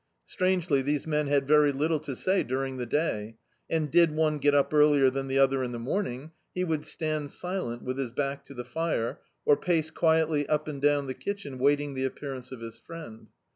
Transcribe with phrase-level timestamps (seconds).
[0.25, 3.35] Strangely, these men had very little to say during the day;
[3.69, 6.87] and did one get up earlier than the other in the morn ing, he would
[6.87, 11.13] stand silent with his back to the fire, or pace quietly up and down the
[11.13, 13.27] kitchen waiting the appearance of his friend.